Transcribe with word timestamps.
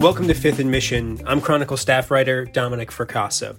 Welcome 0.00 0.28
to 0.28 0.34
Fifth 0.34 0.58
and 0.60 0.70
Mission. 0.70 1.20
I'm 1.26 1.42
Chronicle 1.42 1.76
staff 1.76 2.10
writer 2.10 2.46
Dominic 2.46 2.90
Fracassa. 2.90 3.58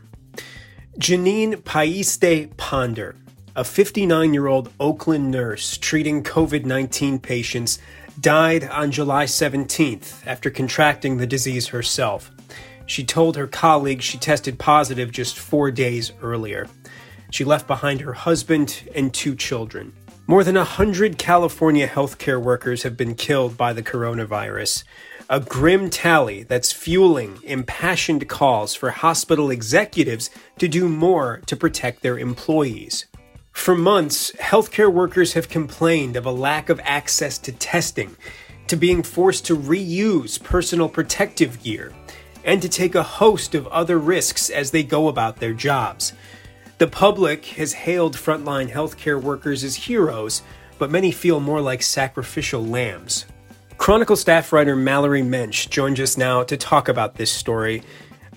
Janine 0.97 1.63
Paiste 1.63 2.57
Ponder, 2.57 3.15
a 3.55 3.63
59 3.63 4.33
year 4.33 4.47
old 4.47 4.73
Oakland 4.79 5.29
nurse 5.29 5.77
treating 5.77 6.23
COVID 6.23 6.65
19 6.65 7.19
patients, 7.19 7.77
died 8.19 8.63
on 8.63 8.89
July 8.89 9.25
17th 9.25 10.25
after 10.25 10.49
contracting 10.49 11.17
the 11.17 11.27
disease 11.27 11.67
herself. 11.67 12.31
She 12.87 13.03
told 13.03 13.35
her 13.35 13.45
colleagues 13.45 14.03
she 14.03 14.17
tested 14.17 14.57
positive 14.57 15.11
just 15.11 15.37
four 15.37 15.69
days 15.69 16.11
earlier. 16.23 16.67
She 17.29 17.43
left 17.43 17.67
behind 17.67 18.01
her 18.01 18.13
husband 18.13 18.89
and 18.95 19.13
two 19.13 19.35
children. 19.35 19.93
More 20.25 20.43
than 20.43 20.55
100 20.55 21.19
California 21.19 21.87
healthcare 21.87 22.41
workers 22.41 22.81
have 22.81 22.97
been 22.97 23.13
killed 23.13 23.57
by 23.57 23.73
the 23.73 23.83
coronavirus. 23.83 24.85
A 25.31 25.39
grim 25.39 25.89
tally 25.89 26.43
that's 26.43 26.73
fueling 26.73 27.39
impassioned 27.43 28.27
calls 28.27 28.75
for 28.75 28.91
hospital 28.91 29.49
executives 29.49 30.29
to 30.59 30.67
do 30.67 30.89
more 30.89 31.41
to 31.45 31.55
protect 31.55 32.01
their 32.01 32.19
employees. 32.19 33.05
For 33.53 33.73
months, 33.73 34.33
healthcare 34.33 34.91
workers 34.91 35.31
have 35.31 35.47
complained 35.47 36.17
of 36.17 36.25
a 36.25 36.31
lack 36.33 36.67
of 36.67 36.81
access 36.83 37.37
to 37.37 37.53
testing, 37.53 38.17
to 38.67 38.75
being 38.75 39.03
forced 39.03 39.45
to 39.45 39.55
reuse 39.55 40.37
personal 40.37 40.89
protective 40.89 41.63
gear, 41.63 41.93
and 42.43 42.61
to 42.61 42.67
take 42.67 42.95
a 42.95 43.01
host 43.01 43.55
of 43.55 43.67
other 43.67 43.99
risks 43.99 44.49
as 44.49 44.71
they 44.71 44.83
go 44.83 45.07
about 45.07 45.37
their 45.37 45.53
jobs. 45.53 46.11
The 46.77 46.87
public 46.87 47.45
has 47.45 47.71
hailed 47.71 48.17
frontline 48.17 48.69
healthcare 48.69 49.21
workers 49.21 49.63
as 49.63 49.77
heroes, 49.77 50.41
but 50.77 50.91
many 50.91 51.13
feel 51.13 51.39
more 51.39 51.61
like 51.61 51.83
sacrificial 51.83 52.65
lambs. 52.65 53.27
Chronicle 53.81 54.15
staff 54.15 54.53
writer 54.53 54.75
Mallory 54.75 55.23
Moench 55.23 55.67
joins 55.67 55.99
us 55.99 56.15
now 56.15 56.43
to 56.43 56.55
talk 56.55 56.87
about 56.87 57.15
this 57.15 57.31
story. 57.31 57.81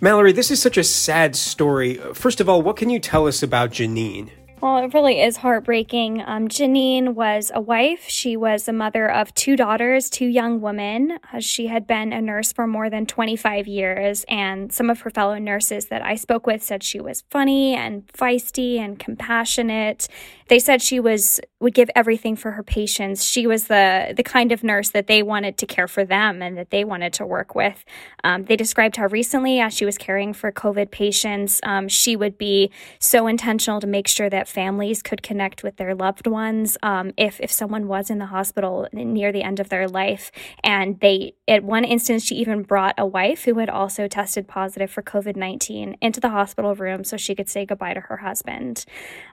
Mallory, 0.00 0.32
this 0.32 0.50
is 0.50 0.62
such 0.62 0.78
a 0.78 0.82
sad 0.82 1.36
story. 1.36 1.96
First 2.14 2.40
of 2.40 2.48
all, 2.48 2.62
what 2.62 2.78
can 2.78 2.88
you 2.88 2.98
tell 2.98 3.26
us 3.26 3.42
about 3.42 3.70
Janine? 3.70 4.30
Well, 4.64 4.78
it 4.78 4.94
really 4.94 5.20
is 5.20 5.36
heartbreaking. 5.36 6.22
Um, 6.24 6.48
Janine 6.48 7.12
was 7.12 7.52
a 7.54 7.60
wife. 7.60 8.08
She 8.08 8.34
was 8.34 8.66
a 8.66 8.72
mother 8.72 9.10
of 9.10 9.34
two 9.34 9.56
daughters, 9.56 10.08
two 10.08 10.24
young 10.24 10.62
women. 10.62 11.18
Uh, 11.30 11.40
she 11.40 11.66
had 11.66 11.86
been 11.86 12.14
a 12.14 12.22
nurse 12.22 12.50
for 12.50 12.66
more 12.66 12.88
than 12.88 13.04
25 13.04 13.68
years, 13.68 14.24
and 14.26 14.72
some 14.72 14.88
of 14.88 15.02
her 15.02 15.10
fellow 15.10 15.36
nurses 15.36 15.88
that 15.88 16.00
I 16.00 16.14
spoke 16.14 16.46
with 16.46 16.62
said 16.62 16.82
she 16.82 16.98
was 16.98 17.24
funny 17.28 17.74
and 17.74 18.06
feisty 18.06 18.78
and 18.78 18.98
compassionate. 18.98 20.08
They 20.48 20.58
said 20.58 20.80
she 20.80 20.98
was 20.98 21.40
would 21.60 21.74
give 21.74 21.90
everything 21.96 22.36
for 22.36 22.52
her 22.52 22.62
patients. 22.62 23.24
She 23.24 23.46
was 23.46 23.64
the 23.64 24.14
the 24.16 24.22
kind 24.22 24.50
of 24.50 24.64
nurse 24.64 24.90
that 24.90 25.08
they 25.08 25.22
wanted 25.22 25.58
to 25.58 25.66
care 25.66 25.88
for 25.88 26.06
them 26.06 26.40
and 26.40 26.56
that 26.56 26.70
they 26.70 26.84
wanted 26.84 27.12
to 27.14 27.26
work 27.26 27.54
with. 27.54 27.84
Um, 28.22 28.44
they 28.44 28.56
described 28.56 28.96
how 28.96 29.06
recently, 29.06 29.60
as 29.60 29.74
she 29.74 29.84
was 29.84 29.98
caring 29.98 30.32
for 30.32 30.50
COVID 30.52 30.90
patients, 30.90 31.60
um, 31.64 31.88
she 31.88 32.16
would 32.16 32.38
be 32.38 32.70
so 32.98 33.26
intentional 33.26 33.80
to 33.80 33.86
make 33.86 34.08
sure 34.08 34.30
that 34.30 34.48
families 34.54 35.02
could 35.02 35.22
connect 35.22 35.62
with 35.64 35.76
their 35.76 35.94
loved 35.94 36.26
ones 36.26 36.78
um, 36.82 37.12
if 37.16 37.40
if 37.40 37.50
someone 37.50 37.88
was 37.88 38.10
in 38.10 38.18
the 38.18 38.26
hospital 38.36 38.88
near 38.92 39.32
the 39.32 39.42
end 39.42 39.58
of 39.60 39.68
their 39.68 39.88
life. 39.88 40.30
And 40.62 41.00
they, 41.00 41.34
at 41.48 41.62
one 41.64 41.84
instance, 41.84 42.24
she 42.24 42.36
even 42.36 42.62
brought 42.62 42.94
a 42.96 43.06
wife 43.18 43.44
who 43.44 43.58
had 43.58 43.68
also 43.68 44.08
tested 44.08 44.46
positive 44.46 44.90
for 44.90 45.02
COVID 45.02 45.36
nineteen 45.36 45.96
into 46.00 46.20
the 46.20 46.30
hospital 46.38 46.74
room 46.74 47.04
so 47.04 47.16
she 47.16 47.34
could 47.34 47.48
say 47.48 47.66
goodbye 47.66 47.94
to 47.94 48.00
her 48.00 48.18
husband. 48.28 48.84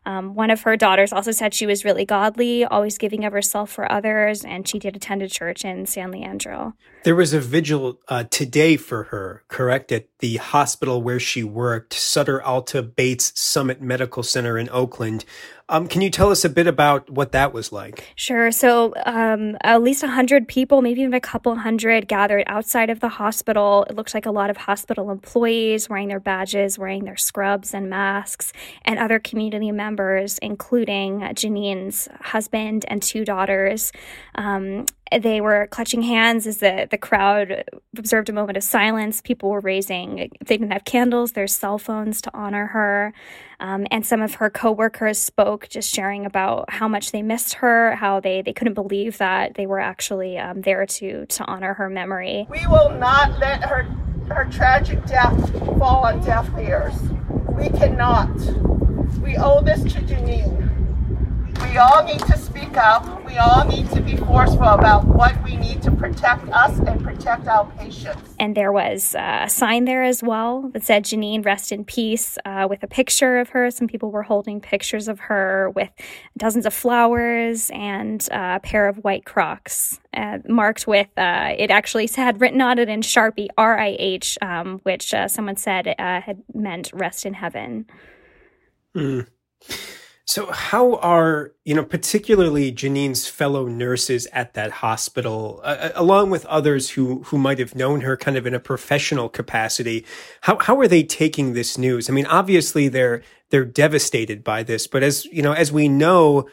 Um, 0.05 0.33
one 0.33 0.49
of 0.49 0.63
her 0.63 0.75
daughters 0.75 1.13
also 1.13 1.31
said 1.31 1.53
she 1.53 1.67
was 1.67 1.85
really 1.85 2.05
godly, 2.05 2.65
always 2.65 2.97
giving 2.97 3.23
of 3.25 3.33
herself 3.33 3.69
for 3.71 3.91
others, 3.91 4.43
and 4.43 4.67
she 4.67 4.79
did 4.79 4.95
attend 4.95 5.21
a 5.21 5.29
church 5.29 5.63
in 5.63 5.85
San 5.85 6.09
Leandro. 6.11 6.73
There 7.03 7.15
was 7.15 7.33
a 7.33 7.39
vigil 7.39 7.99
uh, 8.07 8.23
today 8.29 8.77
for 8.77 9.03
her, 9.11 9.43
correct, 9.47 9.91
at 9.91 10.07
the 10.19 10.37
hospital 10.37 11.01
where 11.01 11.19
she 11.19 11.43
worked, 11.43 11.93
Sutter 11.93 12.41
Alta 12.41 12.81
Bates 12.81 13.31
Summit 13.39 13.81
Medical 13.81 14.23
Center 14.23 14.57
in 14.57 14.69
Oakland. 14.69 15.00
And. 15.01 15.25
Um, 15.71 15.87
can 15.87 16.01
you 16.01 16.09
tell 16.09 16.31
us 16.31 16.43
a 16.43 16.49
bit 16.49 16.67
about 16.67 17.09
what 17.09 17.31
that 17.31 17.53
was 17.53 17.71
like? 17.71 18.11
Sure. 18.17 18.51
So, 18.51 18.93
um, 19.05 19.57
at 19.63 19.81
least 19.81 20.03
100 20.03 20.49
people, 20.49 20.81
maybe 20.81 20.99
even 20.99 21.13
a 21.13 21.21
couple 21.21 21.55
hundred, 21.55 22.09
gathered 22.09 22.43
outside 22.45 22.89
of 22.89 22.99
the 22.99 23.07
hospital. 23.07 23.85
It 23.89 23.95
looked 23.95 24.13
like 24.13 24.25
a 24.25 24.31
lot 24.31 24.49
of 24.49 24.57
hospital 24.57 25.09
employees 25.09 25.87
wearing 25.87 26.09
their 26.09 26.19
badges, 26.19 26.77
wearing 26.77 27.05
their 27.05 27.15
scrubs 27.15 27.73
and 27.73 27.89
masks, 27.89 28.51
and 28.83 28.99
other 28.99 29.17
community 29.17 29.71
members, 29.71 30.37
including 30.39 31.21
Janine's 31.35 32.09
husband 32.19 32.83
and 32.89 33.01
two 33.01 33.23
daughters. 33.23 33.93
Um, 34.35 34.85
they 35.19 35.41
were 35.41 35.67
clutching 35.67 36.01
hands 36.01 36.47
as 36.47 36.57
the, 36.57 36.87
the 36.89 36.97
crowd 36.97 37.65
observed 37.97 38.29
a 38.29 38.33
moment 38.33 38.57
of 38.57 38.63
silence. 38.63 39.21
People 39.21 39.49
were 39.49 39.59
raising, 39.59 40.31
they 40.45 40.57
didn't 40.57 40.71
have 40.71 40.85
candles, 40.85 41.33
their 41.33 41.47
cell 41.47 41.77
phones 41.77 42.21
to 42.21 42.31
honor 42.33 42.67
her. 42.67 43.13
Um, 43.59 43.85
and 43.91 44.05
some 44.05 44.21
of 44.21 44.35
her 44.35 44.49
coworkers 44.49 45.19
spoke, 45.19 45.60
just 45.69 45.93
sharing 45.93 46.25
about 46.25 46.69
how 46.69 46.87
much 46.87 47.11
they 47.11 47.21
missed 47.21 47.55
her, 47.55 47.95
how 47.95 48.19
they, 48.19 48.41
they 48.41 48.53
couldn't 48.53 48.73
believe 48.73 49.17
that 49.17 49.55
they 49.55 49.65
were 49.65 49.79
actually 49.79 50.37
um, 50.37 50.61
there 50.61 50.85
to 50.85 51.25
to 51.25 51.45
honor 51.45 51.73
her 51.73 51.89
memory. 51.89 52.47
We 52.49 52.65
will 52.67 52.91
not 52.91 53.39
let 53.39 53.63
her 53.63 53.83
her 54.29 54.45
tragic 54.51 55.05
death 55.05 55.51
fall 55.77 56.05
on 56.05 56.23
deaf 56.23 56.49
ears. 56.57 56.95
We 57.49 57.69
cannot. 57.69 58.33
We 59.21 59.35
owe 59.37 59.61
this 59.61 59.83
to 59.93 60.01
Janine. 60.01 60.90
We 61.69 61.77
all 61.77 62.03
need 62.03 62.19
to 62.19 62.37
speak 62.37 62.75
up. 62.75 63.25
We 63.25 63.37
all 63.37 63.65
need 63.65 63.89
to 63.91 64.01
be 64.01 64.17
forceful 64.17 64.63
about 64.63 65.05
what 65.05 65.41
we 65.43 65.55
need 65.55 65.81
to 65.83 65.91
protect 65.91 66.47
us 66.49 66.77
and 66.79 67.01
protect 67.01 67.47
our 67.47 67.65
patients. 67.77 68.35
And 68.39 68.55
there 68.55 68.71
was 68.71 69.15
uh, 69.15 69.43
a 69.43 69.49
sign 69.49 69.85
there 69.85 70.03
as 70.03 70.21
well 70.21 70.69
that 70.73 70.83
said, 70.83 71.05
Janine, 71.05 71.45
rest 71.45 71.71
in 71.71 71.85
peace, 71.85 72.37
uh, 72.45 72.67
with 72.69 72.83
a 72.83 72.87
picture 72.87 73.39
of 73.39 73.49
her. 73.49 73.71
Some 73.71 73.87
people 73.87 74.11
were 74.11 74.23
holding 74.23 74.59
pictures 74.59 75.07
of 75.07 75.19
her 75.21 75.69
with 75.69 75.89
dozens 76.37 76.65
of 76.65 76.73
flowers 76.73 77.71
and 77.73 78.27
uh, 78.31 78.57
a 78.57 78.59
pair 78.59 78.87
of 78.87 78.97
white 78.97 79.25
crocs 79.25 79.99
uh, 80.13 80.39
marked 80.47 80.87
with, 80.87 81.07
uh, 81.17 81.55
it 81.57 81.71
actually 81.71 82.07
had 82.07 82.41
written 82.41 82.61
on 82.61 82.79
it 82.79 82.89
in 82.89 83.01
Sharpie, 83.01 83.47
R 83.57 83.79
I 83.79 83.95
H, 83.97 84.37
um, 84.41 84.79
which 84.83 85.13
uh, 85.13 85.27
someone 85.29 85.55
said 85.55 85.95
had 85.97 86.43
meant 86.53 86.91
rest 86.93 87.25
in 87.25 87.33
heaven. 87.33 87.85
Mm. 88.93 89.27
So, 90.31 90.49
how 90.49 90.95
are, 90.95 91.51
you 91.65 91.75
know, 91.75 91.83
particularly 91.83 92.71
Janine's 92.71 93.27
fellow 93.27 93.67
nurses 93.67 94.27
at 94.31 94.53
that 94.53 94.71
hospital, 94.71 95.59
uh, 95.61 95.89
along 95.93 96.29
with 96.29 96.45
others 96.45 96.91
who, 96.91 97.23
who 97.23 97.37
might 97.37 97.59
have 97.59 97.75
known 97.75 97.99
her 97.99 98.15
kind 98.15 98.37
of 98.37 98.47
in 98.47 98.53
a 98.53 98.59
professional 98.61 99.27
capacity, 99.27 100.05
how, 100.39 100.57
how 100.57 100.79
are 100.79 100.87
they 100.87 101.03
taking 101.03 101.51
this 101.51 101.77
news? 101.77 102.09
I 102.09 102.13
mean, 102.13 102.27
obviously 102.27 102.87
they're, 102.87 103.23
they're 103.49 103.65
devastated 103.65 104.41
by 104.41 104.63
this, 104.63 104.87
but 104.87 105.03
as, 105.03 105.25
you 105.25 105.41
know, 105.41 105.51
as 105.51 105.69
we 105.69 105.89
know, 105.89 106.47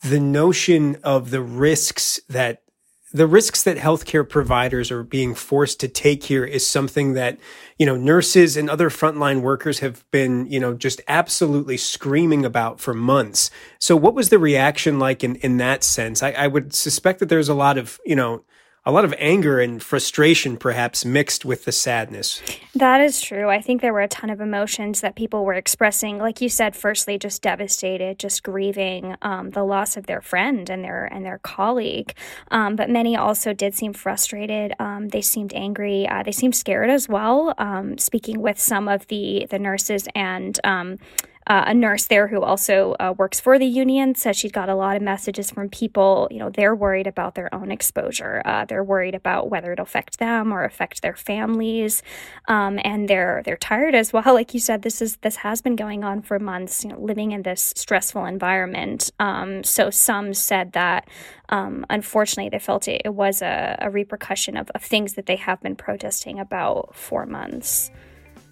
the 0.00 0.18
notion 0.18 0.96
of 1.04 1.30
the 1.30 1.40
risks 1.40 2.18
that 2.28 2.64
the 3.12 3.26
risks 3.26 3.62
that 3.64 3.76
healthcare 3.76 4.28
providers 4.28 4.90
are 4.90 5.02
being 5.02 5.34
forced 5.34 5.80
to 5.80 5.88
take 5.88 6.24
here 6.24 6.44
is 6.44 6.64
something 6.64 7.14
that, 7.14 7.38
you 7.78 7.84
know, 7.84 7.96
nurses 7.96 8.56
and 8.56 8.70
other 8.70 8.88
frontline 8.88 9.42
workers 9.42 9.80
have 9.80 10.08
been, 10.12 10.46
you 10.46 10.60
know, 10.60 10.74
just 10.74 11.00
absolutely 11.08 11.76
screaming 11.76 12.44
about 12.44 12.78
for 12.78 12.94
months. 12.94 13.50
So 13.80 13.96
what 13.96 14.14
was 14.14 14.28
the 14.28 14.38
reaction 14.38 14.98
like 15.00 15.24
in, 15.24 15.36
in 15.36 15.56
that 15.56 15.82
sense? 15.82 16.22
I, 16.22 16.30
I 16.32 16.46
would 16.46 16.72
suspect 16.72 17.18
that 17.18 17.28
there's 17.28 17.48
a 17.48 17.54
lot 17.54 17.78
of, 17.78 17.98
you 18.06 18.14
know, 18.14 18.44
a 18.90 18.92
lot 18.92 19.04
of 19.04 19.14
anger 19.18 19.60
and 19.60 19.80
frustration 19.80 20.56
perhaps 20.56 21.04
mixed 21.04 21.44
with 21.44 21.64
the 21.64 21.70
sadness. 21.70 22.42
That 22.74 23.00
is 23.00 23.20
true. 23.20 23.48
I 23.48 23.60
think 23.60 23.82
there 23.82 23.92
were 23.92 24.00
a 24.00 24.08
ton 24.08 24.30
of 24.30 24.40
emotions 24.40 25.00
that 25.00 25.14
people 25.14 25.44
were 25.44 25.54
expressing. 25.54 26.18
Like 26.18 26.40
you 26.40 26.48
said, 26.48 26.74
firstly, 26.74 27.16
just 27.16 27.40
devastated, 27.40 28.18
just 28.18 28.42
grieving 28.42 29.14
um, 29.22 29.50
the 29.50 29.62
loss 29.62 29.96
of 29.96 30.06
their 30.06 30.20
friend 30.20 30.68
and 30.68 30.82
their 30.82 31.04
and 31.04 31.24
their 31.24 31.38
colleague. 31.38 32.14
Um, 32.50 32.74
but 32.74 32.90
many 32.90 33.16
also 33.16 33.52
did 33.52 33.74
seem 33.74 33.92
frustrated. 33.92 34.74
Um, 34.80 35.08
they 35.08 35.22
seemed 35.22 35.54
angry. 35.54 36.08
Uh, 36.08 36.24
they 36.24 36.32
seemed 36.32 36.56
scared 36.56 36.90
as 36.90 37.08
well. 37.08 37.54
Um, 37.58 37.96
speaking 37.96 38.42
with 38.42 38.58
some 38.58 38.88
of 38.88 39.06
the 39.06 39.46
the 39.48 39.58
nurses 39.60 40.08
and 40.16 40.58
um, 40.64 40.98
uh, 41.46 41.64
a 41.66 41.74
nurse 41.74 42.06
there 42.06 42.28
who 42.28 42.42
also 42.42 42.94
uh, 43.00 43.14
works 43.16 43.40
for 43.40 43.58
the 43.58 43.66
union 43.66 44.14
says 44.14 44.36
she's 44.36 44.52
got 44.52 44.68
a 44.68 44.74
lot 44.74 44.96
of 44.96 45.02
messages 45.02 45.50
from 45.50 45.68
people. 45.68 46.28
You 46.30 46.38
know, 46.38 46.50
they're 46.50 46.74
worried 46.74 47.06
about 47.06 47.34
their 47.34 47.52
own 47.54 47.70
exposure. 47.70 48.42
Uh, 48.44 48.66
they're 48.66 48.84
worried 48.84 49.14
about 49.14 49.48
whether 49.48 49.72
it'll 49.72 49.84
affect 49.84 50.18
them 50.18 50.52
or 50.52 50.64
affect 50.64 51.00
their 51.02 51.16
families, 51.16 52.02
um, 52.46 52.78
and 52.84 53.08
they're 53.08 53.42
they're 53.44 53.56
tired 53.56 53.94
as 53.94 54.12
well. 54.12 54.20
Like 54.40 54.54
you 54.54 54.60
said, 54.60 54.82
this 54.82 55.02
is 55.02 55.16
this 55.18 55.36
has 55.36 55.60
been 55.60 55.76
going 55.76 56.04
on 56.04 56.22
for 56.22 56.38
months. 56.38 56.84
You 56.84 56.90
know, 56.90 57.00
living 57.00 57.32
in 57.32 57.42
this 57.42 57.72
stressful 57.76 58.24
environment. 58.26 59.10
Um, 59.18 59.64
so 59.64 59.90
some 59.90 60.34
said 60.34 60.72
that. 60.72 61.08
Um, 61.48 61.84
unfortunately, 61.90 62.48
they 62.48 62.60
felt 62.60 62.86
it, 62.86 63.02
it 63.04 63.12
was 63.12 63.42
a, 63.42 63.76
a 63.80 63.90
repercussion 63.90 64.56
of, 64.56 64.70
of 64.70 64.82
things 64.82 65.14
that 65.14 65.26
they 65.26 65.34
have 65.34 65.60
been 65.60 65.74
protesting 65.74 66.38
about 66.38 66.94
for 66.94 67.26
months. 67.26 67.90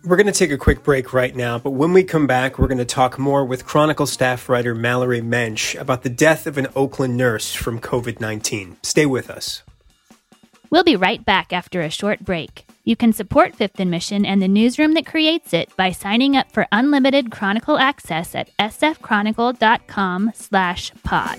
We're 0.04 0.16
going 0.16 0.26
to 0.26 0.32
take 0.32 0.52
a 0.52 0.58
quick 0.58 0.84
break 0.84 1.12
right 1.12 1.34
now, 1.34 1.58
but 1.58 1.72
when 1.72 1.92
we 1.92 2.04
come 2.04 2.26
back, 2.26 2.58
we're 2.58 2.68
going 2.68 2.78
to 2.78 2.84
talk 2.84 3.18
more 3.18 3.44
with 3.44 3.66
Chronicle 3.66 4.06
staff 4.06 4.48
writer 4.48 4.74
Mallory 4.74 5.20
Moench 5.20 5.78
about 5.78 6.02
the 6.02 6.08
death 6.08 6.46
of 6.46 6.56
an 6.56 6.68
Oakland 6.76 7.16
nurse 7.16 7.52
from 7.52 7.80
COVID 7.80 8.20
19. 8.20 8.76
Stay 8.82 9.06
with 9.06 9.28
us. 9.28 9.62
We'll 10.70 10.84
be 10.84 10.96
right 10.96 11.24
back 11.24 11.52
after 11.52 11.80
a 11.80 11.90
short 11.90 12.20
break. 12.20 12.66
You 12.84 12.96
can 12.96 13.12
support 13.12 13.56
Fifth 13.56 13.80
and 13.80 13.90
Mission 13.90 14.24
and 14.24 14.40
the 14.40 14.48
newsroom 14.48 14.94
that 14.94 15.06
creates 15.06 15.52
it 15.52 15.74
by 15.76 15.92
signing 15.92 16.36
up 16.36 16.52
for 16.52 16.66
unlimited 16.72 17.30
Chronicle 17.30 17.78
access 17.78 18.34
at 18.34 18.50
sfchronicle.com 18.58 20.32
slash 20.34 20.92
pod. 21.02 21.38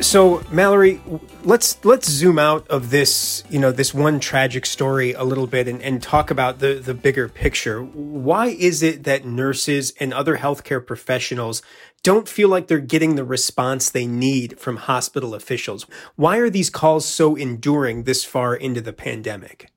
So, 0.00 0.42
Mallory, 0.50 0.98
let's 1.44 1.84
let's 1.84 2.08
zoom 2.08 2.38
out 2.38 2.66
of 2.68 2.88
this, 2.88 3.44
you 3.50 3.58
know, 3.58 3.70
this 3.70 3.92
one 3.92 4.18
tragic 4.18 4.64
story 4.64 5.12
a 5.12 5.24
little 5.24 5.46
bit 5.46 5.68
and, 5.68 5.82
and 5.82 6.02
talk 6.02 6.30
about 6.30 6.58
the 6.58 6.74
the 6.74 6.94
bigger 6.94 7.28
picture. 7.28 7.82
Why 7.82 8.46
is 8.46 8.82
it 8.82 9.04
that 9.04 9.26
nurses 9.26 9.92
and 10.00 10.14
other 10.14 10.38
healthcare 10.38 10.84
professionals 10.84 11.60
don't 12.02 12.26
feel 12.30 12.48
like 12.48 12.66
they're 12.66 12.78
getting 12.78 13.16
the 13.16 13.24
response 13.24 13.90
they 13.90 14.06
need 14.06 14.58
from 14.58 14.78
hospital 14.78 15.34
officials? 15.34 15.84
Why 16.16 16.38
are 16.38 16.48
these 16.48 16.70
calls 16.70 17.04
so 17.04 17.36
enduring 17.36 18.04
this 18.04 18.24
far 18.24 18.54
into 18.56 18.80
the 18.80 18.94
pandemic? 18.94 19.70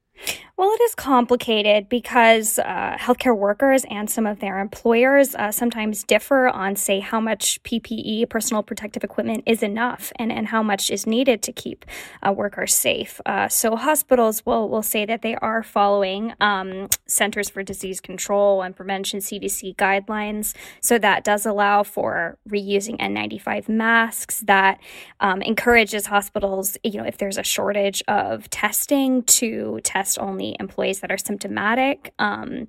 Well, 0.56 0.70
it 0.72 0.82
is 0.82 0.94
complicated 0.94 1.90
because 1.90 2.60
uh, 2.60 2.96
healthcare 3.00 3.36
workers 3.36 3.86
and 3.90 4.08
some 4.08 4.28
of 4.28 4.40
their 4.40 4.60
employers 4.60 5.34
uh, 5.34 5.52
sometimes 5.52 6.04
differ 6.04 6.48
on, 6.48 6.76
say, 6.76 7.00
how 7.00 7.20
much 7.20 7.62
PPE, 7.64 8.30
personal 8.30 8.62
protective 8.62 9.04
equipment, 9.04 9.44
is 9.48 9.64
enough 9.64 10.12
and, 10.18 10.32
and 10.32 10.50
how 10.50 10.62
much 10.62 10.92
is 10.92 11.08
needed 11.08 11.42
to 11.42 11.52
keep 11.52 11.86
uh, 12.22 12.32
workers 12.32 12.72
safe. 12.72 13.20
Uh, 13.26 13.48
so, 13.48 13.76
hospitals 13.76 14.46
will, 14.46 14.70
will 14.70 14.84
say 14.84 15.08
that 15.08 15.24
they 15.24 15.34
are 15.38 15.64
following 15.64 16.34
um, 16.40 16.88
Centers 17.08 17.50
for 17.50 17.64
Disease 17.64 18.00
Control 18.00 18.62
and 18.62 18.76
Prevention 18.76 19.22
CDC 19.22 19.76
guidelines. 19.76 20.54
So, 20.82 21.00
that 21.00 21.24
does 21.24 21.48
allow 21.48 21.82
for 21.82 22.38
reusing 22.48 23.00
N95 23.00 23.70
masks, 23.70 24.42
that 24.42 24.80
um, 25.20 25.42
encourages 25.42 26.06
hospitals, 26.06 26.78
you 26.84 27.00
know, 27.00 27.08
if 27.08 27.18
there's 27.18 27.40
a 27.40 27.44
shortage 27.44 28.04
of 28.08 28.52
testing, 28.52 29.24
to 29.24 29.80
test 29.84 30.20
only 30.20 30.43
employees 30.60 31.00
that 31.02 31.12
are 31.12 31.18
symptomatic. 31.18 32.14
Um, 32.20 32.68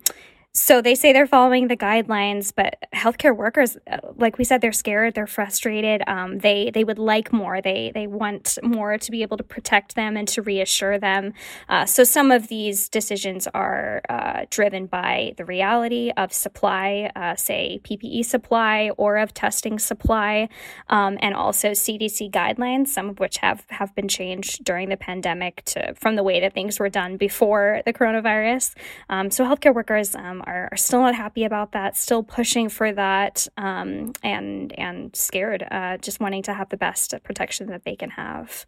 so 0.56 0.80
they 0.80 0.94
say 0.94 1.12
they're 1.12 1.26
following 1.26 1.66
the 1.66 1.76
guidelines, 1.76 2.52
but 2.54 2.76
healthcare 2.94 3.36
workers, 3.36 3.76
uh, 3.90 3.98
like 4.14 4.38
we 4.38 4.44
said, 4.44 4.60
they're 4.60 4.70
scared, 4.70 5.14
they're 5.14 5.26
frustrated. 5.26 6.00
Um, 6.06 6.38
they 6.38 6.70
they 6.72 6.84
would 6.84 6.98
like 6.98 7.32
more. 7.32 7.60
They 7.60 7.90
they 7.92 8.06
want 8.06 8.56
more 8.62 8.96
to 8.96 9.10
be 9.10 9.22
able 9.22 9.36
to 9.36 9.42
protect 9.42 9.96
them 9.96 10.16
and 10.16 10.28
to 10.28 10.42
reassure 10.42 10.96
them. 10.96 11.32
Uh, 11.68 11.86
so 11.86 12.04
some 12.04 12.30
of 12.30 12.46
these 12.46 12.88
decisions 12.88 13.48
are 13.52 14.00
uh, 14.08 14.44
driven 14.48 14.86
by 14.86 15.34
the 15.38 15.44
reality 15.44 16.12
of 16.16 16.32
supply, 16.32 17.10
uh, 17.16 17.34
say 17.34 17.80
PPE 17.82 18.24
supply 18.24 18.90
or 18.96 19.16
of 19.16 19.34
testing 19.34 19.80
supply, 19.80 20.48
um, 20.88 21.18
and 21.20 21.34
also 21.34 21.72
CDC 21.72 22.30
guidelines. 22.30 22.88
Some 22.88 23.10
of 23.10 23.18
which 23.18 23.38
have 23.38 23.64
have 23.70 23.92
been 23.96 24.06
changed 24.06 24.62
during 24.62 24.88
the 24.88 24.96
pandemic 24.96 25.64
to 25.64 25.94
from 25.94 26.14
the 26.14 26.22
way 26.22 26.38
that 26.38 26.54
things 26.54 26.78
were 26.78 26.88
done 26.88 27.16
before 27.16 27.82
the 27.84 27.92
coronavirus. 27.92 28.76
Um, 29.08 29.32
so 29.32 29.44
healthcare 29.44 29.74
workers. 29.74 30.14
Are, 30.46 30.68
are 30.72 30.76
still 30.76 31.00
not 31.00 31.14
happy 31.14 31.44
about 31.44 31.72
that, 31.72 31.96
still 31.96 32.22
pushing 32.22 32.68
for 32.68 32.92
that, 32.92 33.46
um, 33.56 34.12
and 34.22 34.72
and 34.78 35.14
scared, 35.16 35.66
uh, 35.70 35.96
just 35.98 36.20
wanting 36.20 36.42
to 36.44 36.54
have 36.54 36.68
the 36.68 36.76
best 36.76 37.14
protection 37.22 37.68
that 37.68 37.84
they 37.84 37.96
can 37.96 38.10
have. 38.10 38.66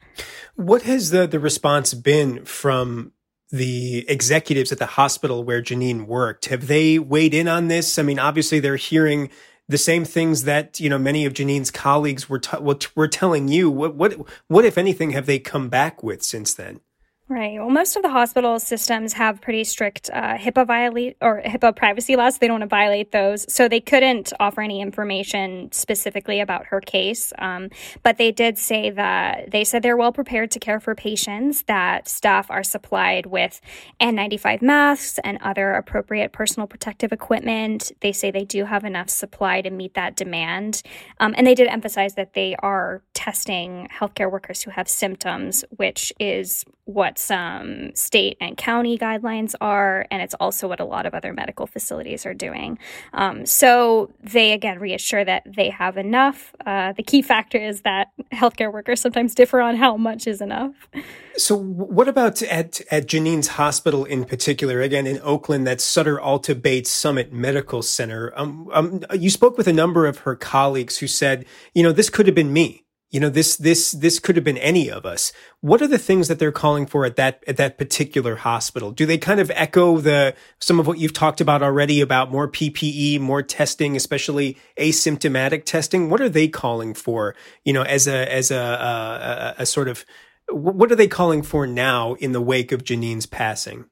What 0.55 0.83
has 0.83 1.11
the 1.11 1.27
the 1.27 1.41
response 1.41 1.95
been 1.95 2.45
from 2.45 3.13
the 3.51 4.05
executives 4.09 4.73
at 4.73 4.79
the 4.79 4.87
hospital 4.87 5.45
where 5.45 5.63
Janine 5.63 6.07
worked? 6.07 6.47
Have 6.47 6.67
they 6.67 6.99
weighed 6.99 7.35
in 7.35 7.49
on 7.49 7.69
this? 7.69 7.99
I 7.99 8.03
mean, 8.03 8.19
obviously 8.19 8.61
they're 8.61 8.77
hearing 8.77 9.31
the 9.69 9.79
same 9.79 10.05
things 10.05 10.45
that 10.45 10.79
you 10.81 10.89
know 10.89 10.99
many 10.99 11.25
of 11.25 11.33
Janine's 11.33 11.71
colleagues 11.71 12.29
were 12.29 12.39
t- 12.39 12.59
were 12.95 13.09
telling 13.09 13.49
you. 13.49 13.71
What 13.71 13.95
what 13.97 14.17
what 14.49 14.65
if 14.65 14.79
anything 14.79 15.11
have 15.11 15.27
they 15.27 15.39
come 15.39 15.69
back 15.69 16.03
with 16.03 16.23
since 16.23 16.55
then? 16.55 16.81
Right. 17.29 17.59
Well, 17.59 17.71
most 17.71 17.97
of 17.97 18.03
the 18.03 18.11
hospital 18.11 18.61
systems 18.61 19.15
have 19.15 19.41
pretty 19.41 19.65
strict 19.65 20.09
uh, 20.13 20.37
HIPAA 20.37 20.65
violate 20.65 21.17
or 21.21 21.43
HIPAA 21.45 21.75
privacy 21.75 22.15
laws. 22.15 22.39
They 22.39 22.47
don't 22.47 22.61
want 22.61 22.71
to 22.71 22.77
violate 22.77 23.11
those, 23.11 23.53
so 23.53 23.67
they 23.67 23.81
couldn't 23.81 24.33
offer 24.39 24.61
any 24.61 24.81
information 24.81 25.73
specifically 25.73 26.39
about 26.39 26.67
her 26.67 26.81
case. 26.81 27.33
Um, 27.39 27.71
but 28.05 28.19
they 28.19 28.31
did 28.31 28.59
say 28.59 28.91
that 28.91 29.51
they 29.51 29.65
said 29.65 29.83
they're 29.83 29.97
well 29.97 30.13
prepared 30.13 30.53
to 30.53 30.61
care 30.61 30.79
for 30.79 30.95
patients. 30.95 31.65
That 31.65 32.07
staff 32.07 32.49
are 32.49 32.63
supplied 32.63 33.27
with 33.27 33.61
N95 34.01 34.63
masks 34.63 35.19
and 35.25 35.39
other 35.43 35.73
appropriate 35.73 36.31
personal 36.31 36.69
protective 36.69 37.11
equipment. 37.11 37.91
They 38.03 38.13
say 38.13 38.31
they 38.31 38.45
do 38.45 38.67
have 38.67 38.85
enough 38.85 39.11
supply 39.11 39.63
to 39.63 39.71
meet 39.71 39.95
that 39.95 40.15
demand, 40.15 40.81
um, 41.19 41.35
and 41.37 41.45
they 41.45 41.57
did 41.57 41.67
emphasize 41.67 42.15
that 42.15 42.35
they 42.35 42.55
are 42.61 43.03
testing 43.15 43.89
healthcare 43.93 44.31
workers 44.31 44.63
who 44.63 44.71
have 44.71 44.89
symptoms, 44.89 45.65
which 45.77 46.13
is 46.21 46.65
what 46.87 47.19
some 47.19 47.95
state 47.95 48.37
and 48.41 48.57
county 48.57 48.97
guidelines 48.97 49.55
are, 49.61 50.07
and 50.11 50.23
it's 50.23 50.35
also 50.35 50.69
what 50.69 50.79
a 50.79 50.85
lot 50.85 51.05
of 51.05 51.15
other 51.15 51.33
medical 51.33 51.67
facilities 51.67 52.25
are 52.25 52.33
doing. 52.33 52.79
Um, 53.13 53.45
so 53.45 54.13
they 54.23 54.53
again 54.53 54.79
reassure 54.79 55.25
that 55.25 55.43
they 55.47 55.69
have 55.69 55.97
enough. 55.97 56.55
Uh, 56.65 56.93
the 56.93 57.03
key 57.03 57.23
factor 57.23 57.59
is 57.59 57.83
that 57.83 58.09
healthcare 58.33 58.73
workers 58.73 59.01
sometimes 59.01 59.35
differ 59.35 59.61
on 59.61 59.77
how 59.77 59.97
much 59.97 60.29
is 60.29 60.41
enough. 60.41 60.89
So, 61.37 61.57
what 61.57 62.09
about 62.09 62.41
at 62.43 62.81
at 62.91 63.07
Janine's 63.07 63.49
hospital 63.49 64.05
in 64.05 64.25
particular? 64.25 64.81
Again, 64.81 65.09
in 65.09 65.21
Oakland, 65.23 65.67
that 65.67 65.81
Sutter 65.81 66.21
Alta 66.21 66.55
Bates 66.55 66.91
Summit 66.91 67.33
Medical 67.33 67.83
Center. 67.83 68.33
Um, 68.37 68.69
um, 68.73 69.05
you 69.13 69.29
spoke 69.29 69.59
with 69.59 69.67
a 69.67 69.73
number 69.73 70.07
of 70.07 70.19
her 70.19 70.37
colleagues 70.37 70.99
who 70.99 71.09
said, 71.09 71.45
you 71.75 71.83
know, 71.83 71.93
this 71.93 72.09
could 72.09 72.27
have 72.27 72.35
been 72.35 72.53
me 72.53 72.86
you 73.11 73.21
know 73.21 73.29
this 73.29 73.57
this 73.57 73.93
this 73.93 74.19
could 74.19 74.37
have 74.37 74.45
been 74.45 74.59
any 74.59 74.91
of 74.91 75.07
us. 75.07 75.33
What 75.61 75.81
are 75.81 75.87
the 75.87 75.99
things 75.99 76.29
that 76.29 76.39
they're 76.39 76.53
calling 76.53 76.87
for 76.87 77.05
at 77.05 77.17
that 77.17 77.43
at 77.47 77.57
that 77.57 77.79
particular 77.79 78.37
hospital? 78.37 78.91
Do 78.91 79.07
they 79.07 79.17
kind 79.19 79.39
of 79.39 79.51
echo 79.55 79.99
the 79.99 80.35
some 80.61 80.81
of 80.81 80.87
what 80.87 80.99
you've 80.99 81.13
talked 81.13 81.41
about 81.41 81.63
already 81.63 82.01
about 82.01 82.33
more 82.33 82.51
ppe 82.51 83.21
more 83.21 83.43
testing 83.43 83.97
especially 83.97 84.57
asymptomatic 84.79 85.65
testing? 85.65 86.11
What 86.11 86.21
are 86.21 86.29
they 86.29 86.49
calling 86.49 86.95
for 86.95 87.37
you 87.65 87.73
know 87.73 87.83
as 87.83 88.09
a 88.09 88.33
as 88.33 88.51
a 88.51 88.57
a, 88.57 89.63
a, 89.63 89.67
sort 89.67 89.89
of 89.89 90.05
what 90.51 90.91
are 90.91 90.97
they 90.97 91.09
calling 91.09 91.43
for 91.43 91.67
now 91.67 92.15
in 92.15 92.33
the 92.33 92.41
wake 92.41 92.71
of 92.71 92.85
janine's 92.85 93.27
passing 93.27 93.87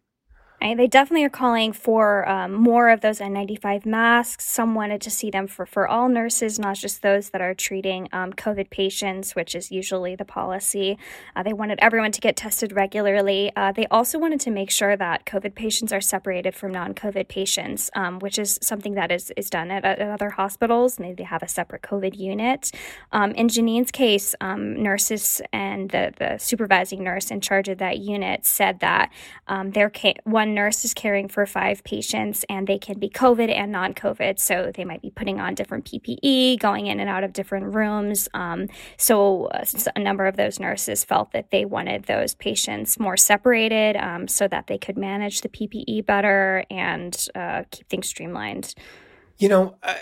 they 0.73 0.87
definitely 0.87 1.25
are 1.25 1.29
calling 1.29 1.75
for 1.75 2.27
um, 2.27 2.55
more 2.55 2.89
of 2.89 3.03
those 3.03 3.19
N95 3.19 3.85
masks. 3.85 4.47
Some 4.47 4.75
wanted 4.75 5.03
to 5.03 5.11
see 5.11 5.31
them 5.31 5.47
for, 5.47 5.67
for 5.67 5.87
all 5.87 6.09
nurses, 6.09 6.59
not 6.59 6.77
just 6.77 7.03
those 7.03 7.29
that 7.31 7.43
are 7.43 7.53
treating 7.53 8.09
um, 8.13 8.33
COVID 8.33 8.71
patients, 8.71 9.35
which 9.35 9.55
is 9.55 9.71
usually 9.71 10.17
the 10.17 10.25
policy. 10.25 10.97
Uh, 11.37 11.43
they 11.43 11.53
wanted 11.53 11.79
everyone 11.83 12.13
to 12.13 12.21
get 12.21 12.37
tested 12.37 12.73
regularly. 12.73 13.53
Uh, 13.55 13.73
they 13.73 13.87
also 13.89 14.19
wanted 14.19 14.41
to 14.41 14.51
make 14.51 14.71
sure 14.71 14.97
that 14.97 15.27
COVID 15.27 15.55
patients 15.55 15.93
are 15.93 16.01
separated 16.01 16.55
from 16.55 16.73
non 16.73 16.95
COVID 16.95 17.29
patients, 17.29 17.91
um, 17.95 18.19
which 18.21 18.39
is 18.39 18.59
something 18.63 18.95
that 18.95 19.13
is, 19.13 19.31
is 19.37 19.51
done 19.51 19.71
at, 19.71 19.85
at 19.85 20.01
other 20.01 20.31
hospitals. 20.31 20.99
Maybe 20.99 21.17
they 21.17 21.25
have 21.25 21.43
a 21.43 21.49
separate 21.49 21.83
COVID 21.83 22.17
unit. 22.17 22.71
Um, 23.13 23.33
in 23.33 23.49
Janine's 23.49 23.91
case, 23.91 24.35
um, 24.41 24.83
nurses 24.83 25.43
and 25.53 25.91
the, 25.91 26.15
the 26.17 26.39
supervising 26.39 27.05
nurse 27.05 27.31
in 27.31 27.43
charge 27.43 27.69
of 27.69 27.77
that 27.79 27.99
unit 27.99 28.47
said 28.47 28.81
that 28.81 29.13
um, 29.47 29.73
their 29.73 29.91
ca- 29.91 30.15
one 30.25 30.54
nurse 30.55 30.85
is 30.85 30.95
caring 30.95 31.29
for 31.29 31.45
five 31.47 31.85
patients 31.85 32.45
and 32.49 32.67
they 32.67 32.79
can 32.79 32.99
be 32.99 33.09
COVID 33.09 33.51
and 33.51 33.73
non 33.73 33.95
COVID. 33.95 34.39
So 34.39 34.73
they 34.75 34.85
might 34.85 35.03
be 35.03 35.11
putting 35.11 35.41
on 35.41 35.55
different 35.55 35.85
PPE, 35.85 36.59
going 36.59 36.87
in 36.87 37.01
and 37.01 37.09
out 37.09 37.25
of 37.25 37.33
different 37.33 37.75
rooms. 37.75 38.29
Um, 38.35 38.69
so 38.97 39.47
uh, 39.47 39.65
a 39.95 40.01
number 40.01 40.27
of 40.27 40.37
those 40.37 40.59
nurses 40.59 41.05
felt 41.05 41.33
that 41.33 41.51
they 41.51 41.65
wanted 41.65 42.05
those 42.05 42.35
patients 42.35 42.99
more 42.99 43.17
separated 43.17 43.97
um, 43.97 44.29
so 44.29 44.49
that 44.49 44.67
they 44.67 44.79
could 44.79 44.97
manage 44.97 45.41
the 45.43 45.49
PPE 45.49 46.07
better 46.07 46.65
and 46.71 47.29
uh, 47.35 47.65
keep 47.71 47.89
things 47.89 48.09
streamlined. 48.09 48.75
You 49.37 49.49
know, 49.49 49.77
uh, 49.83 49.95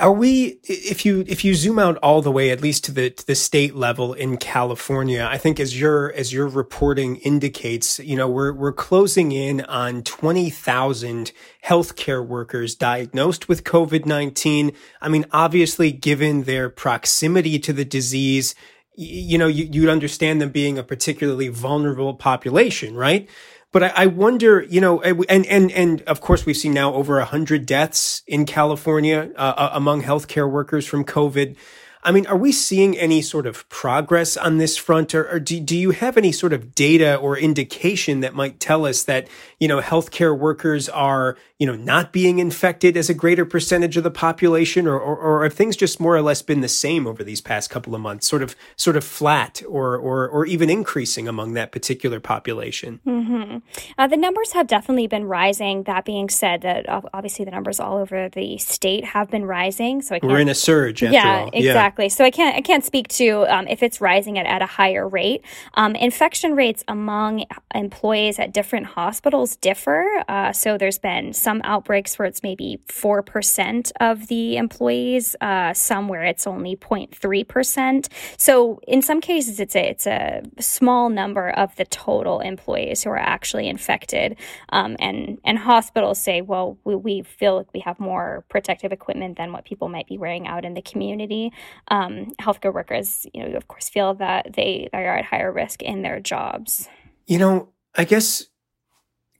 are 0.00 0.12
we 0.12 0.58
if 0.64 1.04
you 1.04 1.24
if 1.28 1.44
you 1.44 1.54
zoom 1.54 1.78
out 1.78 1.96
all 1.98 2.22
the 2.22 2.32
way 2.32 2.50
at 2.50 2.60
least 2.60 2.84
to 2.84 2.92
the 2.92 3.10
to 3.10 3.24
the 3.24 3.36
state 3.36 3.76
level 3.76 4.14
in 4.14 4.36
California, 4.36 5.28
I 5.30 5.38
think 5.38 5.60
as 5.60 5.80
your 5.80 6.12
as 6.12 6.32
your 6.32 6.48
reporting 6.48 7.16
indicates, 7.16 8.00
you 8.00 8.16
know, 8.16 8.28
we're 8.28 8.52
we're 8.52 8.72
closing 8.72 9.30
in 9.30 9.60
on 9.62 10.02
20,000 10.02 11.30
healthcare 11.64 12.26
workers 12.26 12.74
diagnosed 12.74 13.48
with 13.48 13.62
COVID-19. 13.62 14.74
I 15.00 15.08
mean, 15.08 15.24
obviously 15.30 15.92
given 15.92 16.42
their 16.42 16.68
proximity 16.68 17.60
to 17.60 17.72
the 17.72 17.84
disease, 17.84 18.56
you 18.96 19.38
know, 19.38 19.46
you, 19.46 19.68
you'd 19.70 19.88
understand 19.88 20.40
them 20.40 20.50
being 20.50 20.78
a 20.78 20.82
particularly 20.82 21.46
vulnerable 21.46 22.14
population, 22.14 22.96
right? 22.96 23.28
But 23.72 23.84
I, 23.84 23.88
I 23.88 24.06
wonder, 24.06 24.62
you 24.62 24.80
know, 24.80 25.00
and 25.00 25.46
and 25.46 25.70
and 25.70 26.02
of 26.02 26.20
course 26.20 26.44
we've 26.44 26.56
seen 26.56 26.74
now 26.74 26.92
over 26.94 27.20
a 27.20 27.24
hundred 27.24 27.66
deaths 27.66 28.22
in 28.26 28.44
California 28.46 29.30
uh, 29.36 29.54
uh, 29.56 29.70
among 29.72 30.02
healthcare 30.02 30.50
workers 30.50 30.86
from 30.86 31.04
COVID. 31.04 31.56
I 32.02 32.12
mean, 32.12 32.26
are 32.26 32.36
we 32.36 32.50
seeing 32.50 32.96
any 32.96 33.20
sort 33.20 33.46
of 33.46 33.68
progress 33.68 34.36
on 34.36 34.56
this 34.56 34.76
front, 34.76 35.14
or, 35.14 35.30
or 35.30 35.38
do, 35.38 35.60
do 35.60 35.76
you 35.76 35.90
have 35.90 36.16
any 36.16 36.32
sort 36.32 36.54
of 36.54 36.74
data 36.74 37.16
or 37.16 37.36
indication 37.36 38.20
that 38.20 38.34
might 38.34 38.58
tell 38.58 38.86
us 38.86 39.04
that 39.04 39.28
you 39.58 39.68
know 39.68 39.80
healthcare 39.80 40.36
workers 40.36 40.88
are 40.88 41.36
you 41.58 41.66
know 41.66 41.76
not 41.76 42.10
being 42.10 42.38
infected 42.38 42.96
as 42.96 43.10
a 43.10 43.14
greater 43.14 43.44
percentage 43.44 43.98
of 43.98 44.04
the 44.04 44.10
population, 44.10 44.86
or, 44.86 44.98
or, 44.98 45.16
or 45.16 45.42
have 45.42 45.52
things 45.52 45.76
just 45.76 46.00
more 46.00 46.16
or 46.16 46.22
less 46.22 46.40
been 46.40 46.62
the 46.62 46.68
same 46.68 47.06
over 47.06 47.22
these 47.22 47.42
past 47.42 47.68
couple 47.68 47.94
of 47.94 48.00
months, 48.00 48.26
sort 48.26 48.42
of 48.42 48.56
sort 48.76 48.96
of 48.96 49.04
flat, 49.04 49.62
or 49.68 49.96
or 49.96 50.26
or 50.26 50.46
even 50.46 50.70
increasing 50.70 51.28
among 51.28 51.52
that 51.52 51.70
particular 51.70 52.18
population? 52.18 53.00
Mm-hmm. 53.06 53.58
Uh, 53.98 54.06
the 54.06 54.16
numbers 54.16 54.52
have 54.52 54.66
definitely 54.66 55.06
been 55.06 55.24
rising. 55.24 55.82
That 55.82 56.06
being 56.06 56.30
said, 56.30 56.62
that 56.62 56.86
obviously 56.88 57.44
the 57.44 57.50
numbers 57.50 57.78
all 57.78 57.98
over 57.98 58.30
the 58.30 58.56
state 58.56 59.04
have 59.04 59.30
been 59.30 59.44
rising. 59.44 60.00
So 60.00 60.18
we're 60.22 60.38
in 60.38 60.48
a 60.48 60.54
surge. 60.54 61.02
yeah, 61.02 61.40
all. 61.40 61.50
exactly. 61.52 61.89
Exactly. 61.90 62.08
So 62.08 62.24
I 62.24 62.30
can't 62.30 62.56
I 62.56 62.60
can't 62.60 62.84
speak 62.84 63.08
to 63.08 63.44
um, 63.52 63.66
if 63.66 63.82
it's 63.82 64.00
rising 64.00 64.38
at, 64.38 64.46
at 64.46 64.62
a 64.62 64.66
higher 64.66 65.08
rate. 65.08 65.44
Um, 65.74 65.96
infection 65.96 66.54
rates 66.54 66.84
among 66.86 67.46
employees 67.74 68.38
at 68.38 68.52
different 68.52 68.86
hospitals 68.86 69.56
differ. 69.56 70.06
Uh, 70.28 70.52
so 70.52 70.78
there's 70.78 71.00
been 71.00 71.32
some 71.32 71.60
outbreaks 71.64 72.16
where 72.16 72.26
it's 72.26 72.44
maybe 72.44 72.78
four 72.86 73.22
percent 73.22 73.90
of 73.98 74.28
the 74.28 74.56
employees, 74.56 75.34
uh, 75.40 75.74
some 75.74 76.06
where 76.06 76.22
it's 76.22 76.46
only 76.46 76.76
0.3 76.76 77.48
percent. 77.48 78.08
So 78.36 78.80
in 78.86 79.02
some 79.02 79.20
cases, 79.20 79.58
it's 79.58 79.74
a 79.74 79.90
it's 79.90 80.06
a 80.06 80.42
small 80.60 81.08
number 81.08 81.50
of 81.50 81.74
the 81.74 81.86
total 81.86 82.38
employees 82.38 83.02
who 83.02 83.10
are 83.10 83.18
actually 83.18 83.68
infected. 83.68 84.36
Um, 84.68 84.94
and 85.00 85.38
and 85.44 85.58
hospitals 85.58 86.20
say, 86.20 86.40
well, 86.40 86.78
we, 86.84 86.94
we 86.94 87.22
feel 87.22 87.56
like 87.56 87.74
we 87.74 87.80
have 87.80 87.98
more 87.98 88.44
protective 88.48 88.92
equipment 88.92 89.36
than 89.38 89.50
what 89.52 89.64
people 89.64 89.88
might 89.88 90.06
be 90.06 90.18
wearing 90.18 90.46
out 90.46 90.64
in 90.64 90.74
the 90.74 90.82
community 90.82 91.52
um, 91.88 92.32
healthcare 92.40 92.72
workers, 92.72 93.26
you 93.32 93.42
know, 93.42 93.56
of 93.56 93.68
course, 93.68 93.88
feel 93.88 94.14
that 94.14 94.52
they, 94.54 94.88
they 94.92 94.98
are 94.98 95.18
at 95.18 95.24
higher 95.24 95.52
risk 95.52 95.82
in 95.82 96.02
their 96.02 96.20
jobs. 96.20 96.88
You 97.26 97.38
know, 97.38 97.68
I 97.94 98.04
guess 98.04 98.46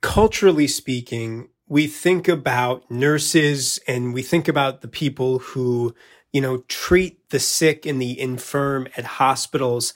culturally 0.00 0.66
speaking, 0.66 1.48
we 1.66 1.86
think 1.86 2.28
about 2.28 2.90
nurses 2.90 3.78
and 3.86 4.12
we 4.12 4.22
think 4.22 4.48
about 4.48 4.80
the 4.80 4.88
people 4.88 5.38
who, 5.38 5.94
you 6.32 6.40
know, 6.40 6.58
treat 6.68 7.30
the 7.30 7.38
sick 7.38 7.86
and 7.86 8.00
the 8.00 8.18
infirm 8.18 8.88
at 8.96 9.04
hospitals. 9.04 9.94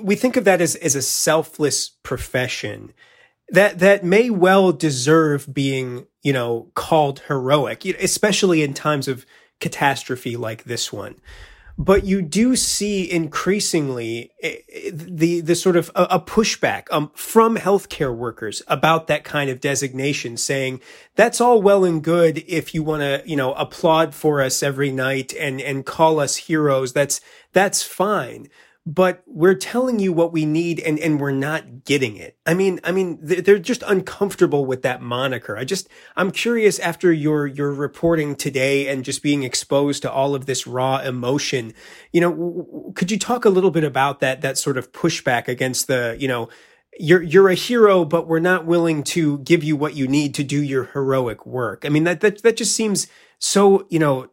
We 0.00 0.14
think 0.14 0.36
of 0.36 0.44
that 0.44 0.60
as, 0.60 0.76
as 0.76 0.94
a 0.94 1.02
selfless 1.02 1.88
profession 1.88 2.92
that 3.50 3.78
that 3.78 4.04
may 4.04 4.30
well 4.30 4.72
deserve 4.72 5.52
being, 5.52 6.06
you 6.22 6.32
know, 6.32 6.70
called 6.74 7.20
heroic, 7.28 7.84
especially 7.84 8.62
in 8.62 8.74
times 8.74 9.08
of 9.08 9.24
catastrophe 9.60 10.36
like 10.36 10.64
this 10.64 10.92
one 10.92 11.16
but 11.78 12.04
you 12.04 12.20
do 12.20 12.56
see 12.56 13.08
increasingly 13.08 14.32
eh, 14.42 14.56
eh, 14.68 14.90
the 14.92 15.40
the 15.40 15.54
sort 15.54 15.76
of 15.76 15.90
a, 15.94 16.02
a 16.10 16.20
pushback 16.20 16.86
um, 16.90 17.12
from 17.14 17.56
healthcare 17.56 18.14
workers 18.14 18.62
about 18.66 19.06
that 19.06 19.22
kind 19.22 19.48
of 19.48 19.60
designation, 19.60 20.36
saying 20.36 20.80
that's 21.14 21.40
all 21.40 21.62
well 21.62 21.84
and 21.84 22.02
good 22.02 22.38
if 22.48 22.74
you 22.74 22.82
want 22.82 23.02
to 23.02 23.22
you 23.24 23.36
know 23.36 23.52
applaud 23.54 24.12
for 24.12 24.42
us 24.42 24.62
every 24.62 24.90
night 24.90 25.32
and 25.34 25.60
and 25.60 25.86
call 25.86 26.18
us 26.18 26.36
heroes. 26.36 26.92
That's 26.92 27.20
that's 27.52 27.82
fine 27.84 28.48
but 28.88 29.22
we're 29.26 29.54
telling 29.54 29.98
you 29.98 30.14
what 30.14 30.32
we 30.32 30.46
need 30.46 30.80
and, 30.80 30.98
and 30.98 31.20
we're 31.20 31.30
not 31.30 31.84
getting 31.84 32.16
it. 32.16 32.38
I 32.46 32.54
mean, 32.54 32.80
I 32.82 32.90
mean, 32.90 33.18
they're 33.20 33.58
just 33.58 33.82
uncomfortable 33.86 34.64
with 34.64 34.80
that 34.80 35.02
moniker. 35.02 35.58
I 35.58 35.64
just, 35.64 35.90
I'm 36.16 36.30
curious 36.30 36.78
after 36.78 37.12
your, 37.12 37.46
your 37.46 37.70
reporting 37.70 38.34
today 38.34 38.88
and 38.88 39.04
just 39.04 39.22
being 39.22 39.42
exposed 39.42 40.00
to 40.02 40.10
all 40.10 40.34
of 40.34 40.46
this 40.46 40.66
raw 40.66 41.00
emotion, 41.00 41.74
you 42.14 42.22
know, 42.22 42.92
could 42.94 43.10
you 43.10 43.18
talk 43.18 43.44
a 43.44 43.50
little 43.50 43.70
bit 43.70 43.84
about 43.84 44.20
that, 44.20 44.40
that 44.40 44.56
sort 44.56 44.78
of 44.78 44.90
pushback 44.90 45.48
against 45.48 45.86
the, 45.86 46.16
you 46.18 46.26
know, 46.26 46.48
you're 46.98 47.22
you're 47.22 47.48
a 47.48 47.54
hero, 47.54 48.04
but 48.04 48.26
we're 48.26 48.40
not 48.40 48.64
willing 48.64 49.04
to 49.04 49.38
give 49.40 49.62
you 49.62 49.76
what 49.76 49.94
you 49.94 50.08
need 50.08 50.34
to 50.34 50.42
do 50.42 50.60
your 50.60 50.84
heroic 50.86 51.46
work. 51.46 51.84
I 51.84 51.90
mean 51.90 52.02
that 52.04 52.20
that 52.22 52.42
that 52.42 52.56
just 52.56 52.74
seems 52.74 53.06
so 53.38 53.86
you 53.88 54.00
know 54.00 54.30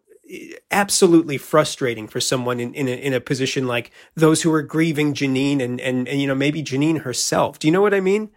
absolutely 0.71 1.37
frustrating 1.37 2.07
for 2.07 2.19
someone 2.19 2.59
in, 2.59 2.73
in 2.73 2.87
a, 2.87 2.91
in 2.91 3.13
a 3.13 3.21
position 3.21 3.67
like 3.67 3.91
those 4.15 4.41
who 4.41 4.51
are 4.53 4.61
grieving 4.61 5.13
Janine 5.13 5.61
and, 5.61 5.79
and, 5.79 6.07
and, 6.07 6.19
you 6.19 6.27
know, 6.27 6.35
maybe 6.35 6.63
Janine 6.63 7.01
herself. 7.01 7.59
Do 7.59 7.67
you 7.67 7.71
know 7.71 7.81
what 7.81 7.93
I 7.93 7.99
mean? 7.99 8.31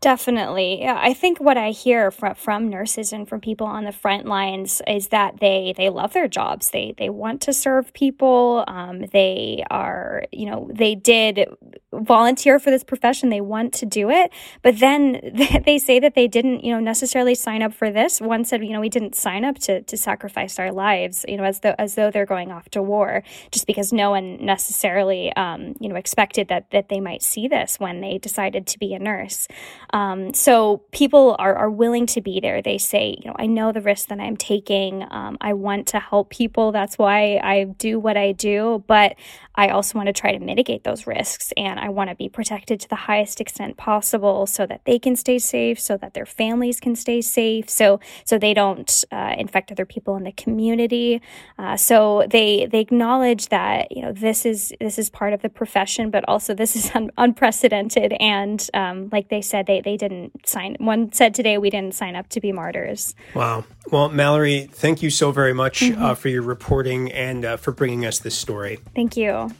Definitely. 0.00 0.86
I 0.86 1.12
think 1.12 1.40
what 1.40 1.56
I 1.56 1.70
hear 1.70 2.12
from, 2.12 2.36
from 2.36 2.70
nurses 2.70 3.12
and 3.12 3.28
from 3.28 3.40
people 3.40 3.66
on 3.66 3.82
the 3.82 3.90
front 3.90 4.26
lines 4.26 4.80
is 4.86 5.08
that 5.08 5.40
they 5.40 5.74
they 5.76 5.88
love 5.88 6.12
their 6.12 6.28
jobs. 6.28 6.70
They 6.70 6.94
they 6.96 7.10
want 7.10 7.40
to 7.42 7.52
serve 7.52 7.92
people. 7.94 8.62
Um, 8.68 9.06
they 9.12 9.64
are, 9.72 10.22
you 10.30 10.46
know, 10.46 10.70
they 10.72 10.94
did 10.94 11.48
volunteer 11.92 12.60
for 12.60 12.70
this 12.70 12.84
profession. 12.84 13.28
They 13.28 13.40
want 13.40 13.72
to 13.74 13.86
do 13.86 14.08
it, 14.08 14.30
but 14.62 14.78
then 14.78 15.34
they 15.66 15.78
say 15.78 15.98
that 15.98 16.14
they 16.14 16.28
didn't, 16.28 16.62
you 16.62 16.72
know, 16.72 16.78
necessarily 16.78 17.34
sign 17.34 17.60
up 17.60 17.74
for 17.74 17.90
this. 17.90 18.20
One 18.20 18.44
said, 18.44 18.64
you 18.64 18.74
know, 18.74 18.80
we 18.80 18.88
didn't 18.88 19.16
sign 19.16 19.44
up 19.44 19.56
to 19.60 19.82
to 19.82 19.96
sacrifice 19.96 20.60
our 20.60 20.70
lives, 20.70 21.24
you 21.26 21.36
know, 21.36 21.44
as 21.44 21.58
though 21.58 21.74
as 21.76 21.96
though 21.96 22.12
they're 22.12 22.24
going 22.24 22.52
off 22.52 22.68
to 22.70 22.82
war, 22.82 23.24
just 23.50 23.66
because 23.66 23.92
no 23.92 24.10
one 24.10 24.44
necessarily, 24.46 25.34
um, 25.34 25.74
you 25.80 25.88
know, 25.88 25.96
expected 25.96 26.46
that 26.46 26.70
that 26.70 26.88
they 26.88 27.00
might 27.00 27.22
see 27.22 27.48
this 27.48 27.80
when 27.80 28.00
they 28.00 28.18
decided 28.18 28.64
to 28.68 28.78
be 28.78 28.94
a 28.94 29.00
nurse. 29.00 29.48
Um, 29.92 30.34
so 30.34 30.78
people 30.92 31.36
are, 31.38 31.54
are 31.54 31.70
willing 31.70 32.06
to 32.06 32.20
be 32.20 32.40
there. 32.40 32.62
They 32.62 32.78
say, 32.78 33.16
you 33.18 33.30
know, 33.30 33.36
I 33.38 33.46
know 33.46 33.72
the 33.72 33.80
risk 33.80 34.08
that 34.08 34.20
I'm 34.20 34.36
taking. 34.36 35.04
Um, 35.10 35.38
I 35.40 35.52
want 35.54 35.86
to 35.88 36.00
help 36.00 36.30
people. 36.30 36.72
That's 36.72 36.98
why 36.98 37.40
I 37.42 37.64
do 37.64 37.98
what 37.98 38.16
I 38.16 38.32
do. 38.32 38.84
But 38.86 39.16
I 39.58 39.70
also 39.70 39.98
want 39.98 40.06
to 40.06 40.12
try 40.12 40.30
to 40.30 40.38
mitigate 40.38 40.84
those 40.84 41.04
risks 41.04 41.52
and 41.56 41.80
I 41.80 41.88
want 41.88 42.10
to 42.10 42.16
be 42.16 42.28
protected 42.28 42.78
to 42.78 42.88
the 42.88 42.94
highest 42.94 43.40
extent 43.40 43.76
possible 43.76 44.46
so 44.46 44.66
that 44.66 44.82
they 44.84 45.00
can 45.00 45.16
stay 45.16 45.40
safe, 45.40 45.80
so 45.80 45.96
that 45.96 46.14
their 46.14 46.26
families 46.26 46.78
can 46.78 46.94
stay 46.94 47.20
safe, 47.20 47.68
so 47.68 47.98
so 48.24 48.38
they 48.38 48.54
don't 48.54 49.04
uh, 49.10 49.34
infect 49.36 49.72
other 49.72 49.84
people 49.84 50.14
in 50.14 50.22
the 50.22 50.32
community. 50.32 51.20
Uh, 51.58 51.76
so 51.76 52.24
they 52.30 52.66
they 52.70 52.78
acknowledge 52.78 53.48
that 53.48 53.90
you 53.90 54.02
know 54.02 54.12
this 54.12 54.46
is 54.46 54.72
this 54.80 54.96
is 54.96 55.10
part 55.10 55.32
of 55.32 55.42
the 55.42 55.48
profession, 55.48 56.10
but 56.10 56.24
also 56.28 56.54
this 56.54 56.76
is 56.76 56.90
un- 56.94 57.10
unprecedented. 57.18 58.12
And 58.20 58.64
um, 58.74 59.08
like 59.10 59.28
they 59.28 59.42
said, 59.42 59.66
they 59.66 59.77
they 59.80 59.96
didn't 59.96 60.46
sign. 60.46 60.76
One 60.78 61.12
said 61.12 61.34
today 61.34 61.58
we 61.58 61.70
didn't 61.70 61.94
sign 61.94 62.16
up 62.16 62.28
to 62.30 62.40
be 62.40 62.52
martyrs. 62.52 63.14
Wow. 63.34 63.64
Well, 63.90 64.08
Mallory, 64.08 64.68
thank 64.70 65.02
you 65.02 65.10
so 65.10 65.32
very 65.32 65.54
much 65.54 65.80
mm-hmm. 65.80 66.02
uh, 66.02 66.14
for 66.14 66.28
your 66.28 66.42
reporting 66.42 67.10
and 67.12 67.44
uh, 67.44 67.56
for 67.56 67.72
bringing 67.72 68.04
us 68.04 68.18
this 68.18 68.34
story. 68.34 68.78
Thank 68.94 69.16
you. 69.16 69.50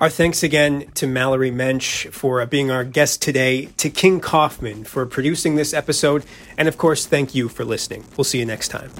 Our 0.00 0.10
thanks 0.10 0.42
again 0.42 0.90
to 0.94 1.06
Mallory 1.06 1.52
Moench 1.52 2.10
for 2.12 2.40
uh, 2.40 2.46
being 2.46 2.70
our 2.70 2.84
guest 2.84 3.22
today, 3.22 3.66
to 3.76 3.88
King 3.88 4.20
Kaufman 4.20 4.84
for 4.84 5.06
producing 5.06 5.54
this 5.54 5.72
episode, 5.72 6.24
and 6.58 6.66
of 6.66 6.76
course, 6.76 7.06
thank 7.06 7.34
you 7.34 7.48
for 7.48 7.64
listening. 7.64 8.04
We'll 8.16 8.24
see 8.24 8.38
you 8.38 8.44
next 8.44 8.68
time. 8.68 8.90